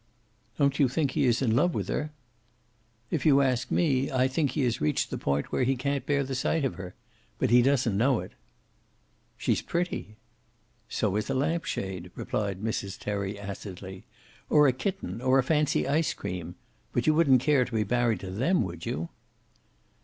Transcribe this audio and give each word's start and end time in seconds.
"Don't 0.57 0.79
you 0.79 0.89
think 0.89 1.11
he 1.11 1.25
is 1.27 1.43
in 1.43 1.55
love 1.55 1.75
with 1.75 1.87
her?" 1.87 2.09
"If 3.11 3.23
you 3.23 3.41
ask 3.43 3.69
me, 3.69 4.11
I 4.11 4.27
think 4.27 4.53
he 4.53 4.63
has 4.63 4.81
reached 4.81 5.11
the 5.11 5.17
point 5.19 5.51
where 5.51 5.61
he 5.63 5.75
can't 5.75 6.07
bear 6.07 6.23
the 6.23 6.33
sight 6.33 6.65
of 6.65 6.73
her. 6.73 6.95
But 7.37 7.51
he 7.51 7.61
doesn't 7.61 7.95
know 7.95 8.19
it." 8.21 8.31
"She's 9.37 9.61
pretty." 9.61 10.15
"So 10.89 11.15
is 11.17 11.29
a 11.29 11.35
lamp 11.35 11.65
shade," 11.65 12.09
replied 12.15 12.63
Mrs. 12.63 12.97
Terry, 12.97 13.37
acidly. 13.37 14.03
"Or 14.49 14.67
a 14.67 14.73
kitten, 14.73 15.21
or 15.21 15.37
a 15.37 15.43
fancy 15.43 15.87
ice 15.87 16.15
cream. 16.15 16.55
But 16.93 17.05
you 17.05 17.13
wouldn't 17.13 17.41
care 17.41 17.63
to 17.63 17.71
be 17.75 17.83
married 17.85 18.21
to 18.21 18.31
them, 18.31 18.63
would 18.63 18.87
you?" 18.87 19.09